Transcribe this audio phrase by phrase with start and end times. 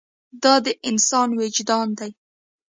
[0.43, 2.11] دا د انسان وجدان دی.